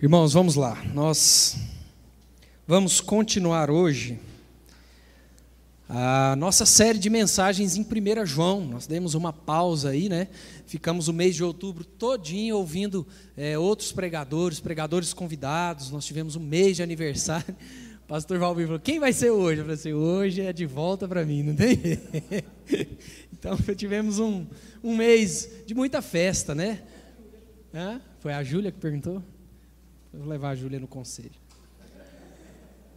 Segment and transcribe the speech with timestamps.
[0.00, 0.80] Irmãos, vamos lá.
[0.94, 1.56] Nós
[2.68, 4.16] vamos continuar hoje
[5.88, 8.64] a nossa série de mensagens em 1 João.
[8.64, 10.28] Nós demos uma pausa aí, né?
[10.68, 13.04] Ficamos o mês de outubro todinho ouvindo
[13.36, 15.90] é, outros pregadores, pregadores convidados.
[15.90, 17.56] Nós tivemos um mês de aniversário.
[18.04, 19.62] O pastor Valmir falou: Quem vai ser hoje?
[19.62, 21.76] Eu falei assim: Hoje é de volta para mim, não tem?
[23.36, 24.46] então tivemos um,
[24.80, 26.84] um mês de muita festa, né?
[27.74, 28.00] Hã?
[28.20, 29.20] Foi a Júlia que perguntou?
[30.12, 31.30] Vou levar a Júlia no conselho.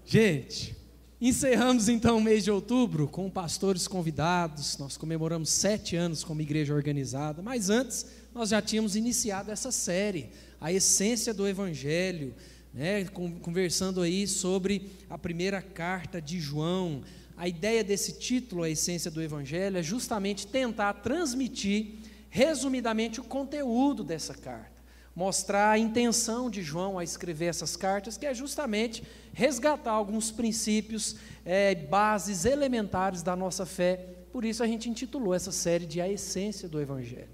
[0.06, 0.76] Gente,
[1.20, 4.78] encerramos então o mês de outubro com pastores convidados.
[4.78, 10.30] Nós comemoramos sete anos como igreja organizada, mas antes nós já tínhamos iniciado essa série,
[10.60, 12.34] a essência do Evangelho,
[12.74, 13.06] né,
[13.42, 17.04] conversando aí sobre a primeira carta de João.
[17.36, 21.96] A ideia desse título, a essência do Evangelho, é justamente tentar transmitir
[22.30, 24.81] resumidamente o conteúdo dessa carta
[25.16, 29.04] mostrar a intenção de João a escrever essas cartas, que é justamente
[29.34, 34.06] resgatar alguns princípios, é, bases elementares da nossa fé.
[34.32, 37.30] Por isso a gente intitulou essa série de A Essência do Evangelho.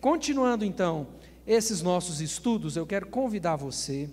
[0.00, 1.08] Continuando então
[1.46, 4.10] esses nossos estudos, eu quero convidar você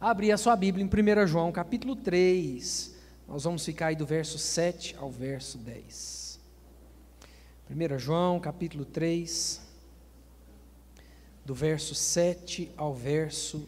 [0.00, 2.96] a abrir a sua Bíblia em 1 João, capítulo 3.
[3.28, 6.40] Nós vamos ficar aí do verso 7 ao verso 10.
[7.70, 9.67] 1 João, capítulo 3
[11.48, 13.66] do verso 7 ao verso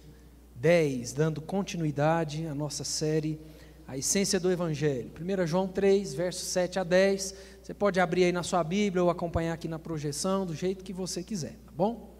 [0.56, 3.40] 10, dando continuidade à nossa série
[3.88, 5.10] A Essência do Evangelho.
[5.18, 7.34] 1 João 3, verso 7 a 10.
[7.62, 10.92] Você pode abrir aí na sua Bíblia ou acompanhar aqui na projeção, do jeito que
[10.92, 12.14] você quiser, tá bom?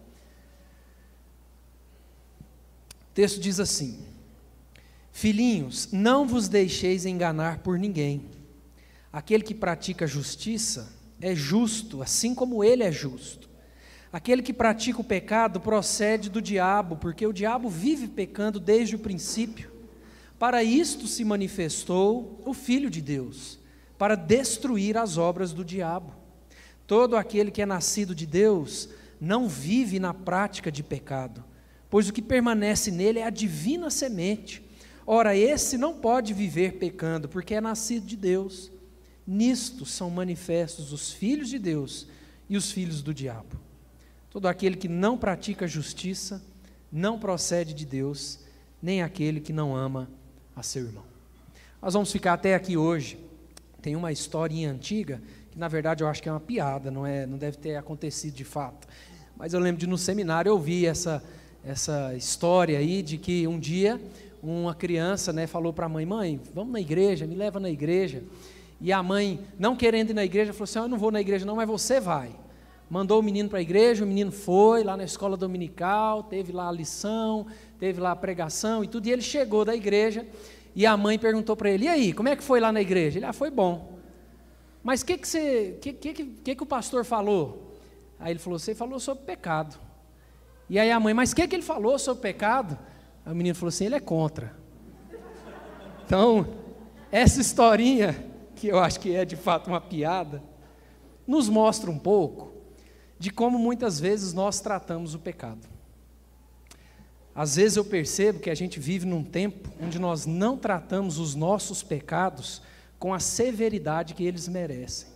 [3.02, 4.02] O texto diz assim:
[5.12, 8.30] Filhinhos, não vos deixeis enganar por ninguém.
[9.12, 13.49] Aquele que pratica justiça é justo, assim como ele é justo.
[14.12, 18.98] Aquele que pratica o pecado procede do diabo, porque o diabo vive pecando desde o
[18.98, 19.70] princípio.
[20.36, 23.58] Para isto se manifestou o Filho de Deus,
[23.96, 26.12] para destruir as obras do diabo.
[26.88, 28.88] Todo aquele que é nascido de Deus
[29.20, 31.44] não vive na prática de pecado,
[31.88, 34.60] pois o que permanece nele é a divina semente.
[35.06, 38.72] Ora, esse não pode viver pecando, porque é nascido de Deus.
[39.24, 42.08] Nisto são manifestos os filhos de Deus
[42.48, 43.69] e os filhos do diabo.
[44.30, 46.40] Todo aquele que não pratica justiça
[46.90, 48.38] não procede de Deus,
[48.80, 50.08] nem aquele que não ama
[50.54, 51.02] a seu irmão.
[51.82, 53.18] Nós vamos ficar até aqui hoje.
[53.82, 55.20] Tem uma historinha antiga,
[55.50, 58.34] que na verdade eu acho que é uma piada, não, é, não deve ter acontecido
[58.34, 58.86] de fato.
[59.36, 61.22] Mas eu lembro de no seminário ouvir essa,
[61.64, 64.00] essa história aí de que um dia
[64.42, 68.22] uma criança né, falou para a mãe: Mãe, vamos na igreja, me leva na igreja.
[68.80, 71.44] E a mãe, não querendo ir na igreja, falou assim: Eu não vou na igreja,
[71.44, 72.30] não, mas você vai
[72.90, 76.68] mandou o menino para a igreja, o menino foi lá na escola dominical, teve lá
[76.68, 77.46] a lição,
[77.78, 80.26] teve lá a pregação e tudo, e ele chegou da igreja
[80.74, 83.18] e a mãe perguntou para ele: E aí, como é que foi lá na igreja?
[83.18, 83.98] Ele: Ah, foi bom.
[84.82, 87.76] Mas o que, que, você, que, que, que, que o pastor falou?
[88.18, 89.78] Aí ele falou: Você falou sobre pecado.
[90.68, 92.76] E aí a mãe: Mas o que, que ele falou sobre pecado?
[93.24, 94.58] Aí o menino falou assim: Ele é contra.
[96.04, 96.44] Então,
[97.12, 98.24] essa historinha,
[98.56, 100.42] que eu acho que é de fato uma piada,
[101.24, 102.59] nos mostra um pouco
[103.20, 105.68] de como muitas vezes nós tratamos o pecado.
[107.34, 111.34] Às vezes eu percebo que a gente vive num tempo onde nós não tratamos os
[111.34, 112.62] nossos pecados
[112.98, 115.08] com a severidade que eles merecem.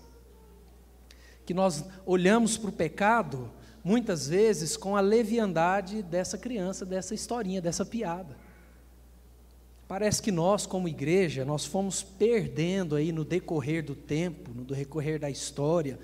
[1.46, 3.50] Que nós olhamos para o pecado,
[3.82, 8.36] muitas vezes, com a leviandade dessa criança, dessa historinha, dessa piada.
[9.88, 15.18] Parece que nós, como igreja, nós fomos perdendo aí no decorrer do tempo, no decorrer
[15.18, 15.98] da história,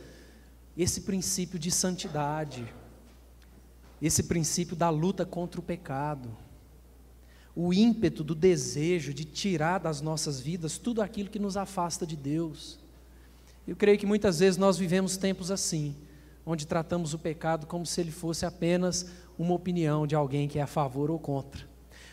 [0.82, 2.66] esse princípio de santidade,
[4.00, 6.34] esse princípio da luta contra o pecado,
[7.54, 12.16] o ímpeto do desejo de tirar das nossas vidas tudo aquilo que nos afasta de
[12.16, 12.78] Deus.
[13.68, 15.94] Eu creio que muitas vezes nós vivemos tempos assim,
[16.46, 20.62] onde tratamos o pecado como se ele fosse apenas uma opinião de alguém que é
[20.62, 21.69] a favor ou contra.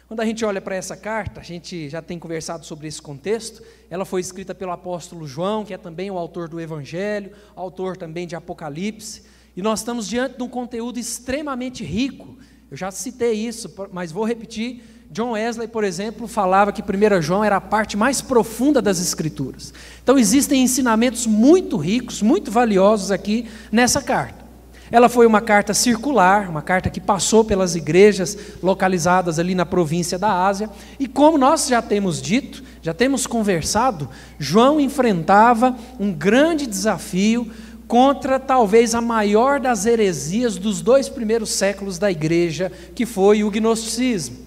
[0.08, 3.62] Quando a gente olha para essa carta, a gente já tem conversado sobre esse contexto,
[3.90, 8.26] ela foi escrita pelo apóstolo João, que é também o autor do Evangelho, autor também
[8.26, 9.24] de Apocalipse,
[9.56, 12.38] e nós estamos diante de um conteúdo extremamente rico.
[12.72, 14.82] Eu já citei isso, mas vou repetir.
[15.12, 19.74] John Wesley, por exemplo, falava que 1 João era a parte mais profunda das Escrituras.
[20.02, 24.47] Então existem ensinamentos muito ricos, muito valiosos aqui nessa carta.
[24.92, 30.18] Ela foi uma carta circular, uma carta que passou pelas igrejas localizadas ali na província
[30.18, 30.70] da Ásia,
[31.00, 37.52] e como nós já temos dito, já temos conversado, João enfrentava um grande desafio
[37.88, 43.52] contra talvez a maior das heresias dos dois primeiros séculos da igreja, que foi o
[43.52, 44.47] gnosticismo.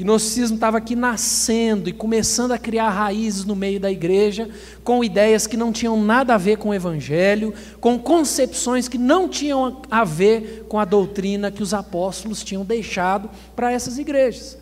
[0.00, 4.48] Gnosticismo estava aqui nascendo e começando a criar raízes no meio da igreja,
[4.82, 7.52] com ideias que não tinham nada a ver com o evangelho,
[7.82, 13.28] com concepções que não tinham a ver com a doutrina que os apóstolos tinham deixado
[13.54, 14.56] para essas igrejas.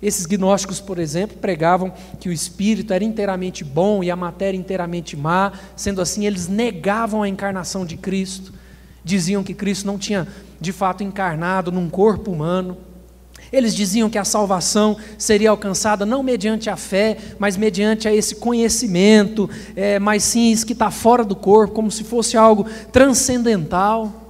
[0.00, 5.14] Esses gnósticos, por exemplo, pregavam que o espírito era inteiramente bom e a matéria inteiramente
[5.14, 8.50] má, sendo assim, eles negavam a encarnação de Cristo,
[9.04, 10.26] diziam que Cristo não tinha
[10.58, 12.78] de fato encarnado num corpo humano.
[13.52, 18.36] Eles diziam que a salvação seria alcançada não mediante a fé, mas mediante a esse
[18.36, 24.24] conhecimento, é, mas sim isso que está fora do corpo, como se fosse algo transcendental.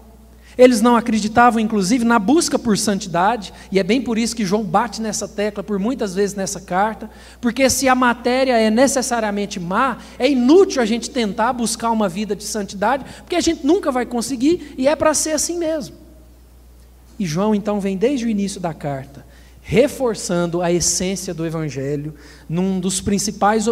[0.56, 4.62] Eles não acreditavam, inclusive, na busca por santidade, e é bem por isso que João
[4.62, 7.10] bate nessa tecla por muitas vezes nessa carta,
[7.40, 12.36] porque se a matéria é necessariamente má, é inútil a gente tentar buscar uma vida
[12.36, 16.03] de santidade, porque a gente nunca vai conseguir e é para ser assim mesmo.
[17.18, 19.24] E João então vem desde o início da carta,
[19.62, 22.14] reforçando a essência do Evangelho,
[22.48, 23.66] num dos principais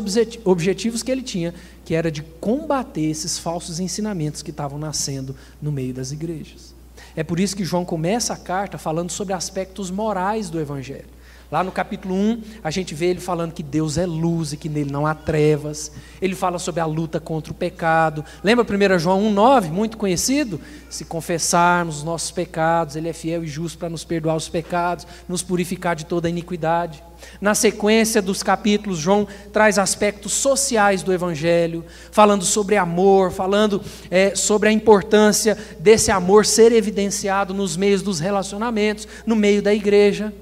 [0.45, 1.53] objetivos que ele tinha,
[1.85, 6.75] que era de combater esses falsos ensinamentos que estavam nascendo no meio das igrejas.
[7.15, 11.22] É por isso que João começa a carta falando sobre aspectos morais do Evangelho.
[11.53, 14.71] Lá no capítulo 1, a gente vê ele falando que Deus é luz e que
[14.71, 15.93] nele não há trevas.
[16.19, 18.25] Ele fala sobre a luta contra o pecado.
[18.43, 20.59] Lembra 1 João 1,9, muito conhecido?
[20.89, 25.07] Se confessarmos os nossos pecados, Ele é fiel e justo para nos perdoar os pecados,
[25.29, 27.05] nos purificar de toda iniquidade.
[27.39, 34.35] Na sequência dos capítulos, João traz aspectos sociais do Evangelho, falando sobre amor, falando é,
[34.35, 40.33] sobre a importância desse amor ser evidenciado nos meios dos relacionamentos, no meio da igreja.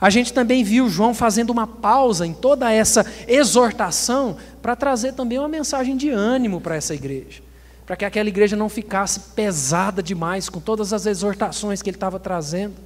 [0.00, 5.38] A gente também viu João fazendo uma pausa em toda essa exortação para trazer também
[5.38, 7.42] uma mensagem de ânimo para essa igreja,
[7.84, 12.18] para que aquela igreja não ficasse pesada demais com todas as exortações que ele estava
[12.18, 12.76] trazendo.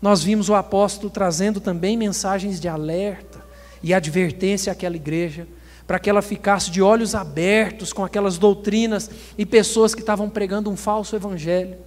[0.00, 3.40] Nós vimos o apóstolo trazendo também mensagens de alerta
[3.82, 5.48] e advertência àquela igreja,
[5.88, 10.70] para que ela ficasse de olhos abertos com aquelas doutrinas e pessoas que estavam pregando
[10.70, 11.78] um falso evangelho.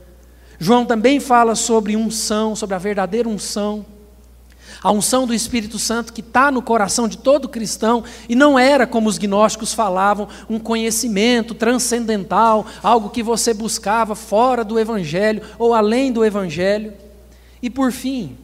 [0.59, 3.86] João também fala sobre unção, sobre a verdadeira unção
[4.81, 8.85] a unção do Espírito Santo que está no coração de todo cristão e não era,
[8.88, 15.73] como os gnósticos falavam, um conhecimento transcendental, algo que você buscava fora do Evangelho ou
[15.73, 16.94] além do Evangelho.
[17.62, 18.38] E por fim,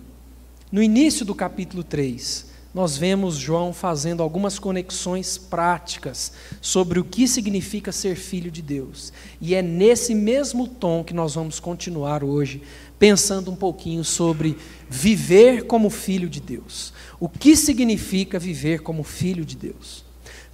[0.72, 2.48] no início do capítulo 3,
[2.78, 6.32] nós vemos João fazendo algumas conexões práticas
[6.62, 9.12] sobre o que significa ser filho de Deus.
[9.42, 12.62] E é nesse mesmo tom que nós vamos continuar hoje,
[13.00, 14.58] pensando um pouquinho sobre
[14.90, 16.94] viver como filho de Deus.
[17.20, 20.06] O que significa viver como filho de Deus?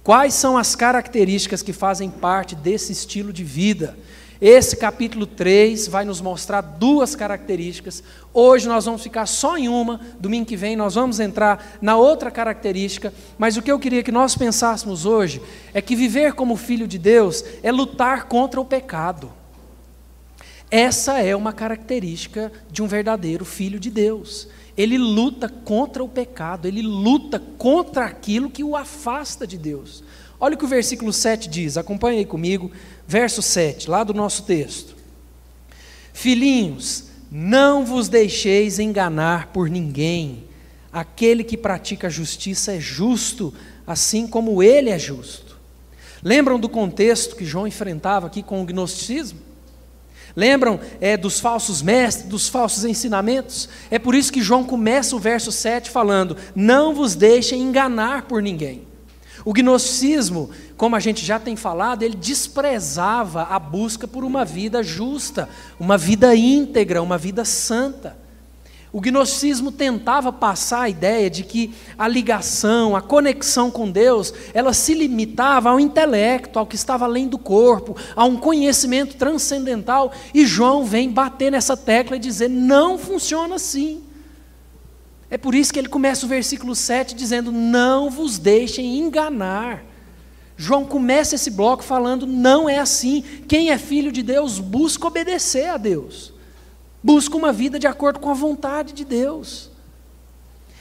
[0.02, 3.96] Quais são as características que fazem parte desse estilo de vida?
[4.40, 8.02] Esse capítulo 3 vai nos mostrar duas características.
[8.32, 12.30] Hoje nós vamos ficar só em uma, domingo que vem nós vamos entrar na outra
[12.30, 15.40] característica, mas o que eu queria que nós pensássemos hoje
[15.72, 19.32] é que viver como filho de Deus é lutar contra o pecado.
[20.70, 24.48] Essa é uma característica de um verdadeiro filho de Deus.
[24.76, 30.02] Ele luta contra o pecado, ele luta contra aquilo que o afasta de Deus.
[30.40, 32.70] Olha o que o versículo 7 diz, acompanhe aí comigo,
[33.06, 34.96] verso 7, lá do nosso texto.
[36.12, 40.44] Filhinhos, não vos deixeis enganar por ninguém,
[40.92, 43.54] aquele que pratica justiça é justo,
[43.86, 45.56] assim como ele é justo.
[46.22, 49.40] Lembram do contexto que João enfrentava aqui com o gnosticismo?
[50.36, 53.68] Lembram é, dos falsos mestres, dos falsos ensinamentos?
[53.90, 58.42] É por isso que João começa o verso 7 falando: Não vos deixem enganar por
[58.42, 58.82] ninguém.
[59.44, 64.82] O gnosticismo, como a gente já tem falado, ele desprezava a busca por uma vida
[64.82, 65.48] justa,
[65.78, 68.23] uma vida íntegra, uma vida santa.
[68.94, 74.72] O gnosticismo tentava passar a ideia de que a ligação, a conexão com Deus, ela
[74.72, 80.46] se limitava ao intelecto, ao que estava além do corpo, a um conhecimento transcendental, e
[80.46, 84.00] João vem bater nessa tecla e dizer: não funciona assim.
[85.28, 89.84] É por isso que ele começa o versículo 7 dizendo: Não vos deixem enganar.
[90.56, 93.24] João começa esse bloco falando: Não é assim.
[93.48, 96.33] Quem é filho de Deus busca obedecer a Deus.
[97.04, 99.70] Busca uma vida de acordo com a vontade de Deus.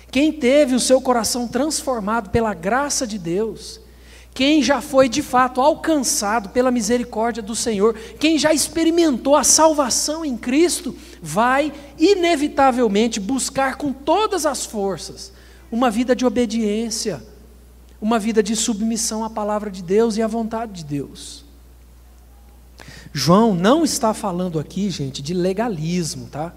[0.10, 3.82] Quem teve o seu coração transformado pela graça de Deus,
[4.34, 10.24] quem já foi de fato alcançado pela misericórdia do Senhor, quem já experimentou a salvação
[10.24, 15.34] em Cristo, vai inevitavelmente buscar com todas as forças
[15.70, 17.22] uma vida de obediência,
[18.00, 21.43] uma vida de submissão à palavra de Deus e à vontade de Deus.
[23.14, 26.52] João não está falando aqui, gente, de legalismo, tá?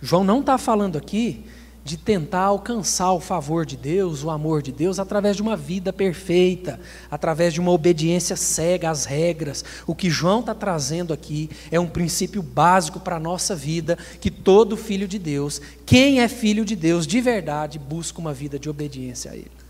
[0.00, 1.44] João não está falando aqui
[1.84, 5.92] de tentar alcançar o favor de Deus, o amor de Deus, através de uma vida
[5.92, 6.78] perfeita,
[7.10, 9.64] através de uma obediência cega às regras.
[9.86, 14.30] O que João está trazendo aqui é um princípio básico para a nossa vida, que
[14.30, 18.70] todo filho de Deus, quem é filho de Deus de verdade, busca uma vida de
[18.70, 19.61] obediência a Ele.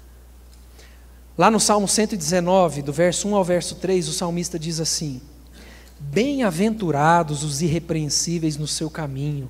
[1.36, 5.18] Lá no Salmo 119, do verso 1 ao verso 3, o salmista diz assim:
[5.98, 9.48] Bem-aventurados os irrepreensíveis no seu caminho,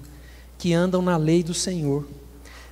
[0.57, 2.07] que andam na lei do Senhor.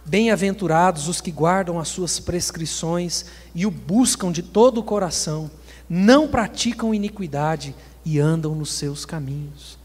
[0.07, 5.51] Bem-aventurados os que guardam as suas prescrições e o buscam de todo o coração,
[5.89, 7.75] não praticam iniquidade
[8.05, 9.77] e andam nos seus caminhos.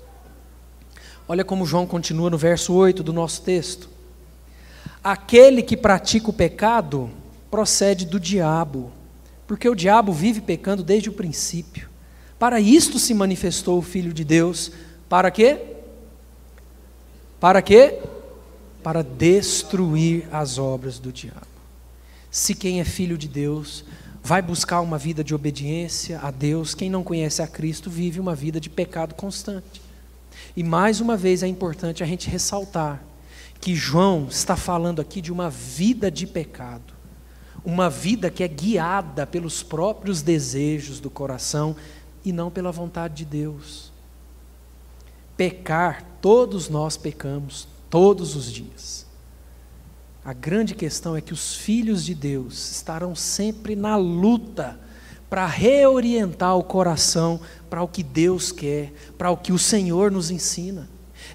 [1.27, 3.89] Olha como João continua no verso 8 do nosso texto.
[5.03, 7.09] Aquele que pratica o pecado
[7.49, 8.91] procede do diabo,
[9.47, 11.89] porque o diabo vive pecando desde o princípio.
[12.37, 14.71] Para isto se manifestou o Filho de Deus,
[15.07, 15.59] para quê?
[17.39, 17.99] Para quê?
[18.85, 21.47] para destruir as obras do diabo.
[22.29, 23.83] Se quem é filho de Deus
[24.21, 28.35] vai buscar uma vida de obediência a Deus, quem não conhece a Cristo vive uma
[28.35, 29.81] vida de pecado constante.
[30.55, 33.03] E mais uma vez é importante a gente ressaltar
[33.59, 36.93] que João está falando aqui de uma vida de pecado,
[37.65, 41.75] uma vida que é guiada pelos próprios desejos do coração
[42.23, 43.91] e não pela vontade de Deus.
[45.35, 49.05] Pecar, todos nós pecamos, todos os dias.
[50.23, 54.79] A grande questão é que os filhos de Deus estarão sempre na luta
[55.29, 60.31] para reorientar o coração para o que Deus quer, para o que o Senhor nos
[60.31, 60.87] ensina.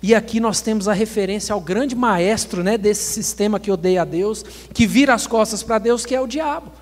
[0.03, 4.05] E aqui nós temos a referência ao grande maestro né, desse sistema que odeia a
[4.05, 4.43] Deus,
[4.73, 6.73] que vira as costas para Deus, que é o diabo.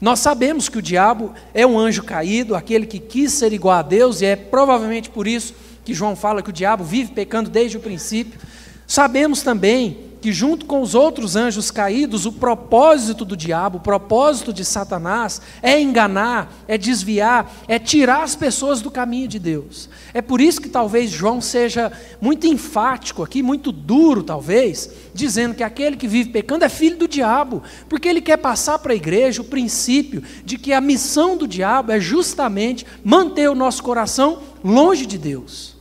[0.00, 3.82] Nós sabemos que o diabo é um anjo caído, aquele que quis ser igual a
[3.82, 7.76] Deus, e é provavelmente por isso que João fala que o diabo vive pecando desde
[7.76, 8.38] o princípio.
[8.86, 14.52] Sabemos também que, junto com os outros anjos caídos, o propósito do diabo, o propósito
[14.52, 19.88] de Satanás é enganar, é desviar, é tirar as pessoas do caminho de Deus.
[20.12, 25.62] É por isso que talvez João seja muito enfático aqui, muito duro, talvez, dizendo que
[25.62, 29.40] aquele que vive pecando é filho do diabo, porque ele quer passar para a igreja
[29.42, 35.06] o princípio de que a missão do diabo é justamente manter o nosso coração longe
[35.06, 35.79] de Deus.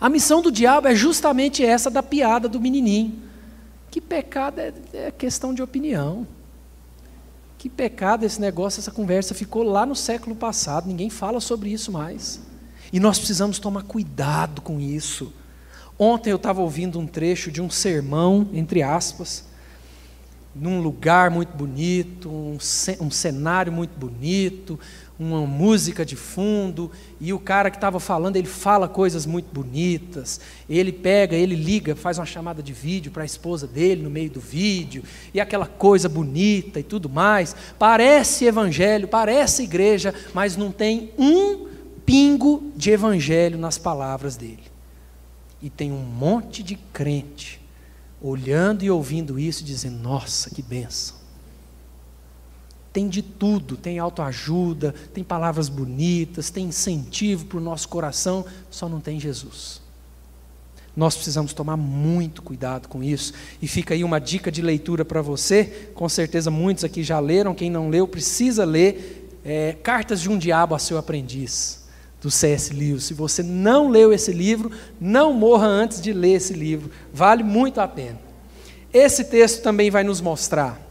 [0.00, 3.22] A missão do diabo é justamente essa da piada do menininho.
[3.90, 6.26] Que pecado é, é questão de opinião.
[7.56, 11.90] Que pecado esse negócio, essa conversa ficou lá no século passado, ninguém fala sobre isso
[11.90, 12.40] mais.
[12.92, 15.32] E nós precisamos tomar cuidado com isso.
[15.98, 19.44] Ontem eu estava ouvindo um trecho de um sermão, entre aspas,
[20.54, 22.58] num lugar muito bonito, um,
[23.00, 24.78] um cenário muito bonito,
[25.18, 30.40] uma música de fundo, e o cara que estava falando, ele fala coisas muito bonitas,
[30.70, 34.30] ele pega, ele liga, faz uma chamada de vídeo para a esposa dele no meio
[34.30, 35.02] do vídeo,
[35.34, 37.56] e aquela coisa bonita e tudo mais.
[37.76, 41.66] Parece evangelho, parece igreja, mas não tem um
[42.06, 44.62] pingo de evangelho nas palavras dele.
[45.60, 47.60] E tem um monte de crente
[48.22, 51.18] olhando e ouvindo isso, dizendo: Nossa, que benção
[52.98, 58.88] tem de tudo, tem autoajuda, tem palavras bonitas, tem incentivo para o nosso coração, só
[58.88, 59.80] não tem Jesus.
[60.96, 63.34] Nós precisamos tomar muito cuidado com isso.
[63.62, 65.90] E fica aí uma dica de leitura para você.
[65.94, 67.54] Com certeza muitos aqui já leram.
[67.54, 71.84] Quem não leu, precisa ler é, Cartas de um Diabo a Seu Aprendiz,
[72.20, 72.74] do C.S.
[72.74, 73.04] Lewis.
[73.04, 76.90] Se você não leu esse livro, não morra antes de ler esse livro.
[77.14, 78.18] Vale muito a pena.
[78.92, 80.84] Esse texto também vai nos mostrar,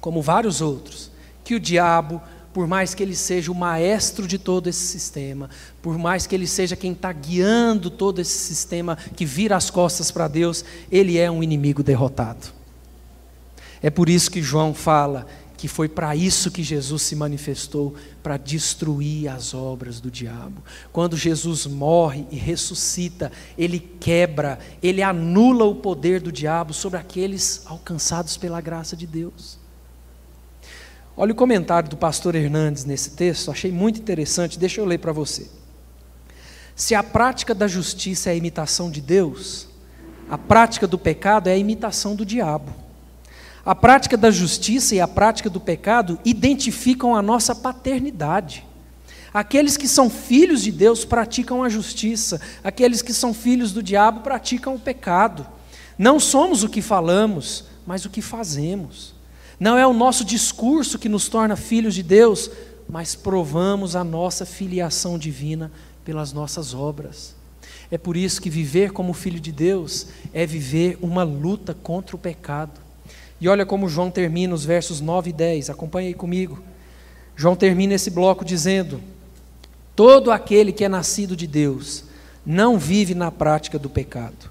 [0.00, 1.09] como vários outros,
[1.50, 2.22] que o diabo,
[2.54, 5.50] por mais que ele seja o maestro de todo esse sistema,
[5.82, 10.12] por mais que ele seja quem está guiando todo esse sistema que vira as costas
[10.12, 12.52] para Deus, ele é um inimigo derrotado.
[13.82, 15.26] É por isso que João fala
[15.56, 20.62] que foi para isso que Jesus se manifestou para destruir as obras do diabo.
[20.92, 27.62] Quando Jesus morre e ressuscita, ele quebra, ele anula o poder do diabo sobre aqueles
[27.66, 29.59] alcançados pela graça de Deus.
[31.22, 35.12] Olha o comentário do pastor Hernandes nesse texto, achei muito interessante, deixa eu ler para
[35.12, 35.50] você.
[36.74, 39.68] Se a prática da justiça é a imitação de Deus,
[40.30, 42.72] a prática do pecado é a imitação do diabo.
[43.66, 48.64] A prática da justiça e a prática do pecado identificam a nossa paternidade.
[49.30, 54.22] Aqueles que são filhos de Deus praticam a justiça, aqueles que são filhos do diabo
[54.22, 55.46] praticam o pecado.
[55.98, 59.19] Não somos o que falamos, mas o que fazemos.
[59.60, 62.50] Não é o nosso discurso que nos torna filhos de Deus,
[62.88, 65.70] mas provamos a nossa filiação divina
[66.02, 67.36] pelas nossas obras.
[67.90, 72.18] É por isso que viver como filho de Deus é viver uma luta contra o
[72.18, 72.80] pecado.
[73.38, 76.62] E olha como João termina os versos 9 e 10, acompanhe aí comigo.
[77.36, 78.98] João termina esse bloco dizendo:
[79.94, 82.04] Todo aquele que é nascido de Deus
[82.46, 84.50] não vive na prática do pecado,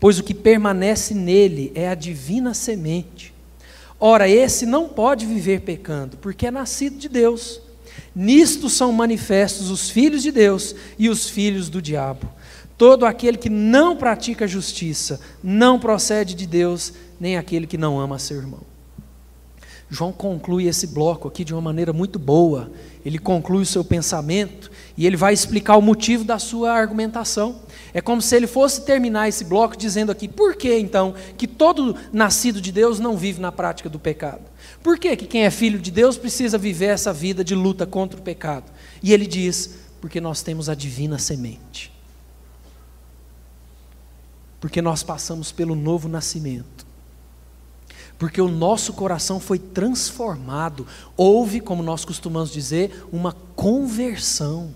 [0.00, 3.35] pois o que permanece nele é a divina semente.
[3.98, 7.60] Ora, esse não pode viver pecando, porque é nascido de Deus.
[8.14, 12.28] Nisto são manifestos os filhos de Deus e os filhos do diabo.
[12.76, 18.18] Todo aquele que não pratica justiça não procede de Deus, nem aquele que não ama
[18.18, 18.75] seu irmão.
[19.88, 22.70] João conclui esse bloco aqui de uma maneira muito boa.
[23.04, 27.60] Ele conclui o seu pensamento e ele vai explicar o motivo da sua argumentação.
[27.94, 31.96] É como se ele fosse terminar esse bloco dizendo aqui: por que então que todo
[32.12, 34.42] nascido de Deus não vive na prática do pecado?
[34.82, 38.18] Por que, que quem é filho de Deus precisa viver essa vida de luta contra
[38.18, 38.72] o pecado?
[39.00, 41.92] E ele diz: porque nós temos a divina semente.
[44.60, 46.85] Porque nós passamos pelo novo nascimento
[48.18, 50.86] porque o nosso coração foi transformado.
[51.16, 54.70] Houve, como nós costumamos dizer, uma conversão.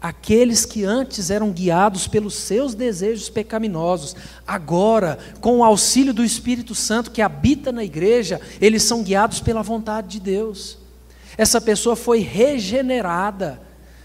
[0.00, 6.74] Aqueles que antes eram guiados pelos seus desejos pecaminosos, agora, com o auxílio do Espírito
[6.74, 10.78] Santo que habita na igreja, eles são guiados pela vontade de Deus.
[11.36, 13.60] Essa pessoa foi regenerada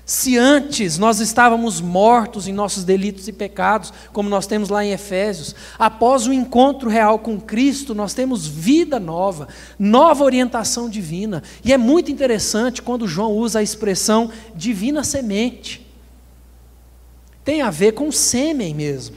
[0.06, 4.92] se antes nós estávamos mortos em nossos delitos e pecados, como nós temos lá em
[4.92, 9.48] Efésios, após o encontro real com Cristo, nós temos vida nova,
[9.80, 11.42] nova orientação divina.
[11.64, 15.84] E é muito interessante quando João usa a expressão divina semente.
[17.44, 19.16] Tem a ver com sêmen mesmo.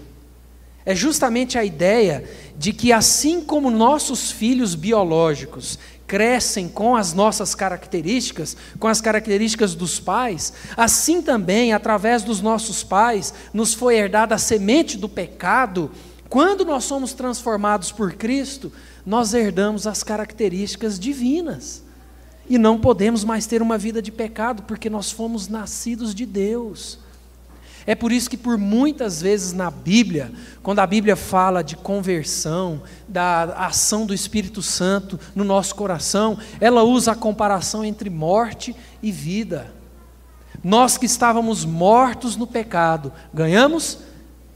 [0.86, 2.24] É justamente a ideia
[2.56, 5.78] de que, assim como nossos filhos biológicos
[6.08, 12.82] crescem com as nossas características, com as características dos pais, assim também, através dos nossos
[12.82, 15.90] pais, nos foi herdada a semente do pecado.
[16.30, 18.72] Quando nós somos transformados por Cristo,
[19.04, 21.82] nós herdamos as características divinas.
[22.48, 26.98] E não podemos mais ter uma vida de pecado, porque nós fomos nascidos de Deus.
[27.88, 30.30] É por isso que, por muitas vezes na Bíblia,
[30.62, 36.82] quando a Bíblia fala de conversão, da ação do Espírito Santo no nosso coração, ela
[36.82, 39.72] usa a comparação entre morte e vida.
[40.62, 44.00] Nós que estávamos mortos no pecado, ganhamos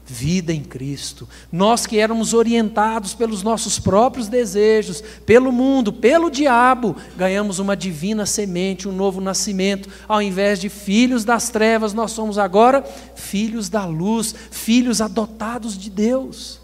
[0.05, 1.27] vida em Cristo.
[1.51, 8.25] Nós que éramos orientados pelos nossos próprios desejos, pelo mundo, pelo diabo, ganhamos uma divina
[8.25, 9.89] semente, um novo nascimento.
[10.07, 12.83] Ao invés de filhos das trevas, nós somos agora
[13.15, 16.59] filhos da luz, filhos adotados de Deus.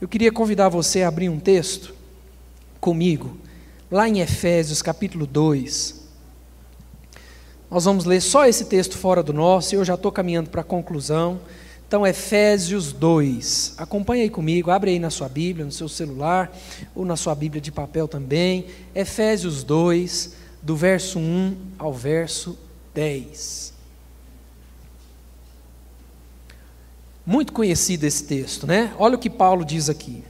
[0.00, 1.94] Eu queria convidar você a abrir um texto
[2.80, 3.36] comigo,
[3.90, 6.02] lá em Efésios capítulo 2.
[7.70, 10.60] Nós vamos ler só esse texto fora do nosso, e eu já estou caminhando para
[10.60, 11.40] a conclusão.
[11.92, 13.74] Então, Efésios 2.
[13.76, 16.50] Acompanhe aí comigo, abre aí na sua Bíblia, no seu celular,
[16.94, 18.64] ou na sua Bíblia de papel também.
[18.94, 22.58] Efésios 2, do verso 1 ao verso
[22.94, 23.74] 10.
[27.26, 28.94] Muito conhecido esse texto, né?
[28.98, 30.24] Olha o que Paulo diz aqui.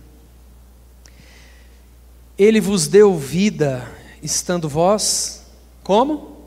[2.37, 3.89] Ele vos deu vida,
[4.21, 5.47] estando vós,
[5.85, 6.39] como?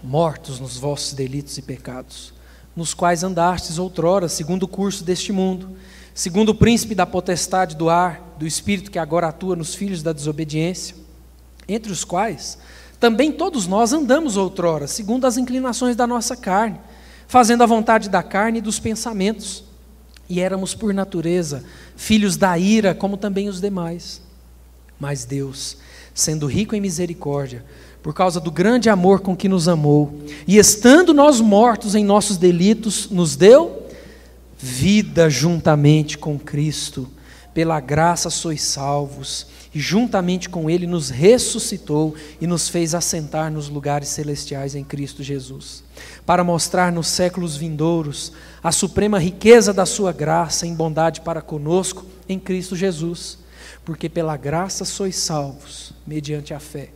[0.00, 2.40] Mortos nos vossos delitos e pecados
[2.74, 5.70] nos quais andastes outrora, segundo o curso deste mundo,
[6.14, 10.12] segundo o príncipe da potestade do ar, do espírito que agora atua nos filhos da
[10.12, 10.96] desobediência,
[11.68, 12.58] entre os quais
[13.02, 16.78] também todos nós andamos outrora, segundo as inclinações da nossa carne,
[17.26, 19.64] fazendo a vontade da carne e dos pensamentos,
[20.28, 21.64] e éramos por natureza
[21.96, 24.22] filhos da ira, como também os demais.
[25.00, 25.78] Mas Deus,
[26.14, 27.64] sendo rico em misericórdia,
[28.02, 30.12] por causa do grande amor com que nos amou,
[30.46, 33.86] e estando nós mortos em nossos delitos, nos deu
[34.58, 37.08] vida juntamente com Cristo.
[37.54, 43.68] Pela graça sois salvos, e juntamente com Ele nos ressuscitou e nos fez assentar nos
[43.68, 45.82] lugares celestiais em Cristo Jesus,
[46.26, 52.04] para mostrar nos séculos vindouros a suprema riqueza da Sua graça em bondade para conosco
[52.28, 53.38] em Cristo Jesus,
[53.84, 56.90] porque pela graça sois salvos, mediante a fé.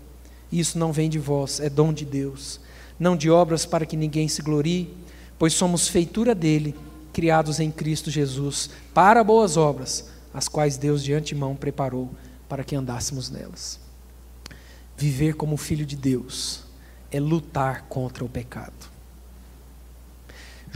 [0.50, 2.60] Isso não vem de vós, é dom de Deus.
[2.98, 4.94] Não de obras para que ninguém se glorie,
[5.38, 6.74] pois somos feitura dele,
[7.12, 12.10] criados em Cristo Jesus, para boas obras, as quais Deus de antemão preparou
[12.48, 13.80] para que andássemos nelas.
[14.96, 16.64] Viver como filho de Deus
[17.10, 18.75] é lutar contra o pecado.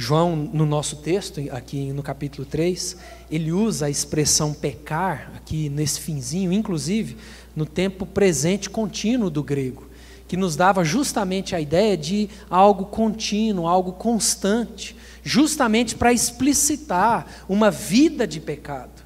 [0.00, 2.96] João, no nosso texto, aqui no capítulo 3,
[3.30, 7.18] ele usa a expressão pecar, aqui nesse finzinho, inclusive,
[7.54, 9.86] no tempo presente contínuo do grego,
[10.26, 17.70] que nos dava justamente a ideia de algo contínuo, algo constante, justamente para explicitar uma
[17.70, 19.02] vida de pecado.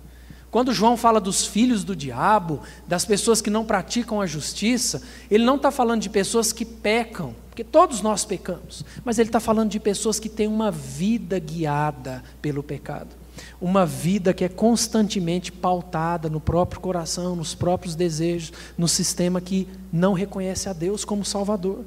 [0.49, 5.45] Quando João fala dos filhos do diabo, das pessoas que não praticam a justiça, ele
[5.45, 9.71] não está falando de pessoas que pecam, porque todos nós pecamos, mas ele está falando
[9.71, 13.15] de pessoas que têm uma vida guiada pelo pecado.
[13.61, 19.69] Uma vida que é constantemente pautada no próprio coração, nos próprios desejos, no sistema que
[19.93, 21.85] não reconhece a Deus como Salvador.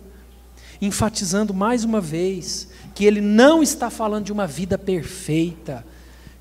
[0.81, 5.85] Enfatizando mais uma vez que ele não está falando de uma vida perfeita,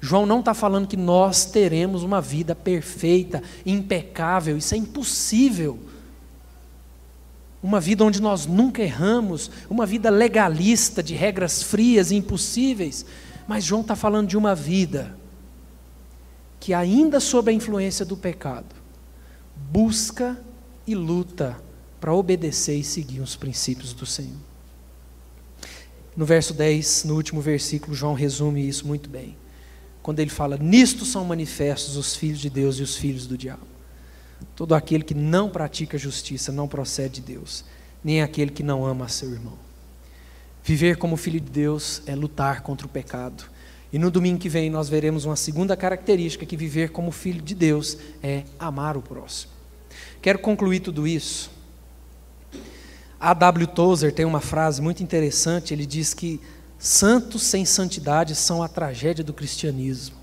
[0.00, 5.80] João não está falando que nós teremos uma vida perfeita, impecável, isso é impossível.
[7.62, 13.04] Uma vida onde nós nunca erramos, uma vida legalista, de regras frias e impossíveis.
[13.48, 15.16] Mas João está falando de uma vida
[16.60, 18.74] que, ainda sob a influência do pecado,
[19.70, 20.38] busca
[20.86, 21.56] e luta
[22.00, 24.36] para obedecer e seguir os princípios do Senhor.
[26.16, 29.36] No verso 10, no último versículo, João resume isso muito bem
[30.06, 33.75] quando ele fala: Nisto são manifestos os filhos de Deus e os filhos do diabo.
[34.54, 37.64] Todo aquele que não pratica justiça não procede de Deus,
[38.02, 39.58] nem aquele que não ama seu irmão.
[40.62, 43.44] Viver como filho de Deus é lutar contra o pecado.
[43.92, 47.54] E no domingo que vem nós veremos uma segunda característica que viver como filho de
[47.54, 49.52] Deus é amar o próximo.
[50.20, 51.50] Quero concluir tudo isso.
[53.18, 53.66] A W.
[53.68, 56.40] Tozer tem uma frase muito interessante, ele diz que
[56.78, 60.15] Santos sem santidade são a tragédia do cristianismo.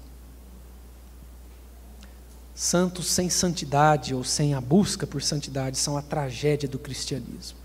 [2.56, 7.58] Santos sem santidade ou sem a busca por santidade são a tragédia do cristianismo.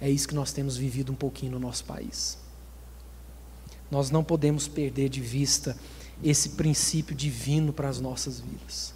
[0.00, 2.38] É isso que nós temos vivido um pouquinho no nosso país.
[3.90, 5.76] Nós não podemos perder de vista
[6.22, 8.94] esse princípio divino para as nossas vidas.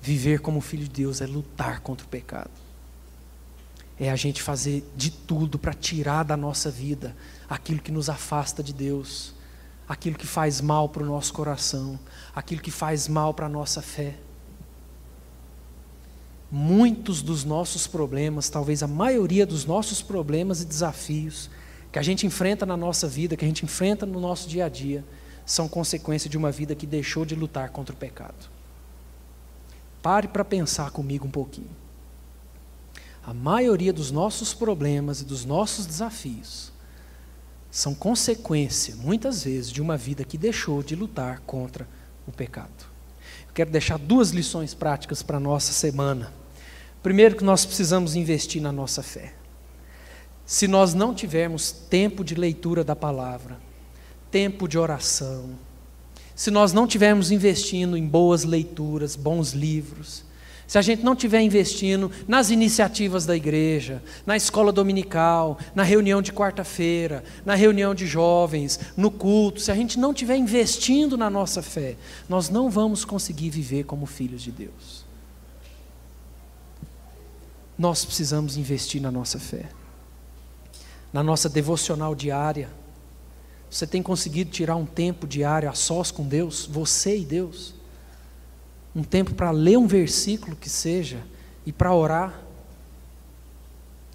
[0.00, 2.50] Viver como filho de Deus é lutar contra o pecado.
[3.98, 7.14] É a gente fazer de tudo para tirar da nossa vida
[7.48, 9.34] aquilo que nos afasta de Deus,
[9.88, 11.98] aquilo que faz mal para o nosso coração,
[12.34, 14.16] aquilo que faz mal para a nossa fé.
[16.50, 21.50] Muitos dos nossos problemas, talvez a maioria dos nossos problemas e desafios
[21.90, 24.68] que a gente enfrenta na nossa vida, que a gente enfrenta no nosso dia a
[24.68, 25.04] dia,
[25.44, 28.50] são consequência de uma vida que deixou de lutar contra o pecado.
[30.02, 31.70] Pare para pensar comigo um pouquinho.
[33.24, 36.72] A maioria dos nossos problemas e dos nossos desafios
[37.72, 41.88] são consequência, muitas vezes, de uma vida que deixou de lutar contra
[42.26, 42.84] o pecado.
[43.48, 46.30] Eu quero deixar duas lições práticas para a nossa semana.
[47.02, 49.32] Primeiro, que nós precisamos investir na nossa fé.
[50.44, 53.58] Se nós não tivermos tempo de leitura da palavra,
[54.30, 55.58] tempo de oração,
[56.34, 60.26] se nós não tivermos investindo em boas leituras, bons livros,
[60.72, 66.22] se a gente não estiver investindo nas iniciativas da igreja, na escola dominical, na reunião
[66.22, 71.28] de quarta-feira, na reunião de jovens, no culto, se a gente não estiver investindo na
[71.28, 71.94] nossa fé,
[72.26, 75.04] nós não vamos conseguir viver como filhos de Deus.
[77.76, 79.68] Nós precisamos investir na nossa fé,
[81.12, 82.70] na nossa devocional diária.
[83.68, 87.81] Você tem conseguido tirar um tempo diário a sós com Deus, você e Deus?
[88.94, 91.18] Um tempo para ler um versículo que seja
[91.64, 92.42] e para orar?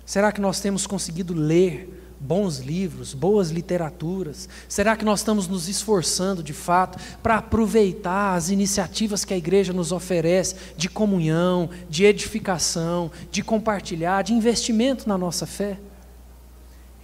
[0.06, 4.48] Será que nós temos conseguido ler bons livros, boas literaturas?
[4.68, 9.74] Será que nós estamos nos esforçando de fato para aproveitar as iniciativas que a igreja
[9.74, 15.78] nos oferece de comunhão, de edificação, de compartilhar, de investimento na nossa fé?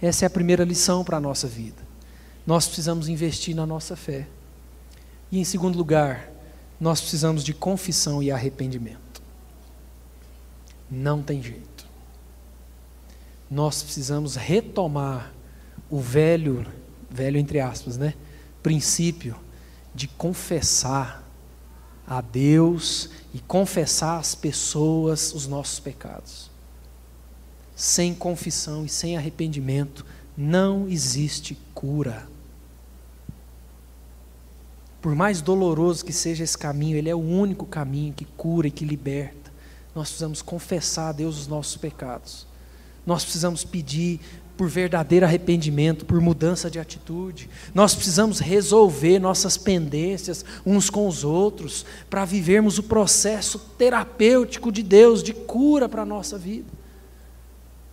[0.00, 1.82] Essa é a primeira lição para a nossa vida.
[2.46, 4.26] Nós precisamos investir na nossa fé.
[5.30, 6.30] E em segundo lugar,
[6.80, 9.22] nós precisamos de confissão e arrependimento.
[10.90, 11.86] Não tem jeito.
[13.50, 15.32] Nós precisamos retomar
[15.90, 16.66] o velho,
[17.10, 18.14] velho entre aspas, né?
[18.62, 19.36] Princípio
[19.94, 21.22] de confessar
[22.06, 26.50] a Deus e confessar às pessoas os nossos pecados.
[27.76, 30.04] Sem confissão e sem arrependimento
[30.36, 32.28] não existe cura.
[35.04, 38.70] Por mais doloroso que seja esse caminho, ele é o único caminho que cura e
[38.70, 39.52] que liberta.
[39.94, 42.46] Nós precisamos confessar a Deus os nossos pecados.
[43.04, 44.18] Nós precisamos pedir
[44.56, 47.50] por verdadeiro arrependimento, por mudança de atitude.
[47.74, 54.82] Nós precisamos resolver nossas pendências uns com os outros para vivermos o processo terapêutico de
[54.82, 56.83] Deus de cura para a nossa vida.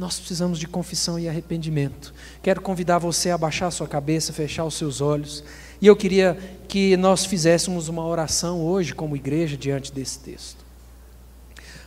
[0.01, 2.11] Nós precisamos de confissão e arrependimento.
[2.41, 5.43] Quero convidar você a baixar sua cabeça, fechar os seus olhos.
[5.79, 6.35] E eu queria
[6.67, 10.65] que nós fizéssemos uma oração hoje, como igreja, diante desse texto.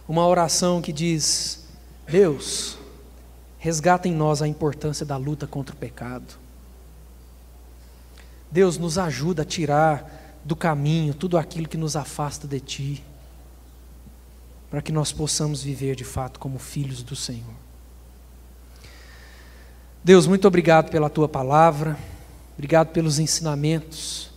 [0.06, 1.64] Uma oração que diz:
[2.06, 2.78] Deus,
[3.58, 6.38] resgata em nós a importância da luta contra o pecado.
[8.48, 13.04] Deus nos ajuda a tirar do caminho tudo aquilo que nos afasta de Ti,
[14.70, 17.63] para que nós possamos viver de fato como filhos do Senhor.
[20.04, 21.98] Deus, muito obrigado pela Tua palavra,
[22.52, 24.30] obrigado pelos ensinamentos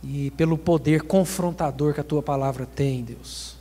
[0.00, 3.56] e pelo poder confrontador que a Tua palavra tem, Deus.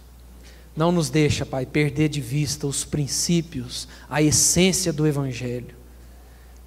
[0.75, 5.75] Não nos deixa, Pai, perder de vista os princípios, a essência do Evangelho.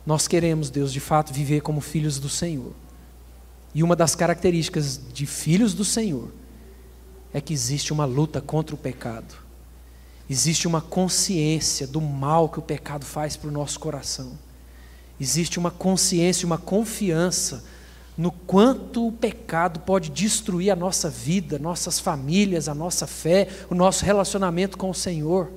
[0.05, 2.73] Nós queremos, Deus, de fato, viver como filhos do Senhor.
[3.73, 6.33] E uma das características de filhos do Senhor
[7.33, 9.37] é que existe uma luta contra o pecado.
[10.29, 14.50] Existe uma consciência do mal que o pecado faz para o nosso coração.
[15.21, 17.63] Existe uma consciência, uma confiança
[18.17, 23.75] no quanto o pecado pode destruir a nossa vida, nossas famílias, a nossa fé, o
[23.75, 25.51] nosso relacionamento com o Senhor.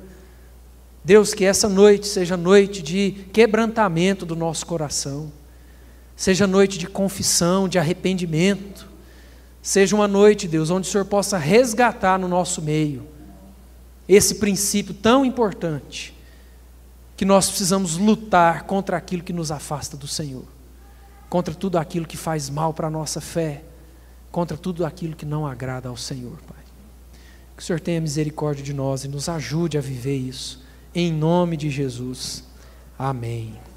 [1.04, 5.32] Deus, que essa noite seja noite de quebrantamento do nosso coração,
[6.16, 8.88] seja noite de confissão, de arrependimento,
[9.62, 13.04] seja uma noite, Deus, onde o Senhor possa resgatar no nosso meio
[14.08, 16.13] esse princípio tão importante,
[17.16, 20.46] que nós precisamos lutar contra aquilo que nos afasta do Senhor
[21.34, 23.64] contra tudo aquilo que faz mal para a nossa fé,
[24.32, 26.64] contra tudo aquilo que não agrada ao Senhor, Pai.
[27.58, 30.62] Que o Senhor tenha misericórdia de nós e nos ajude a viver isso,
[30.94, 32.44] em nome de Jesus.
[33.00, 33.73] Amém.